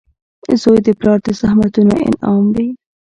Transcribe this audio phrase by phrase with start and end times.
[0.61, 2.67] •زوی د پلار د زحمتونو انعام وي.